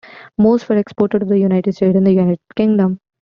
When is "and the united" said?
1.95-2.39